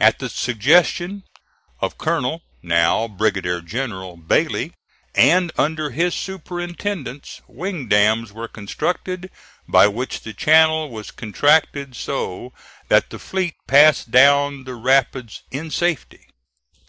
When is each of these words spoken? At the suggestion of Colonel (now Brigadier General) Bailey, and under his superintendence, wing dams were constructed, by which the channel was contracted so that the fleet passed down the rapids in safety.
At 0.00 0.18
the 0.18 0.28
suggestion 0.28 1.22
of 1.78 1.98
Colonel 1.98 2.42
(now 2.64 3.06
Brigadier 3.06 3.60
General) 3.60 4.16
Bailey, 4.16 4.72
and 5.14 5.52
under 5.56 5.90
his 5.90 6.16
superintendence, 6.16 7.40
wing 7.46 7.86
dams 7.86 8.32
were 8.32 8.48
constructed, 8.48 9.30
by 9.68 9.86
which 9.86 10.22
the 10.22 10.32
channel 10.32 10.90
was 10.90 11.12
contracted 11.12 11.94
so 11.94 12.52
that 12.88 13.10
the 13.10 13.20
fleet 13.20 13.54
passed 13.68 14.10
down 14.10 14.64
the 14.64 14.74
rapids 14.74 15.42
in 15.52 15.70
safety. 15.70 16.26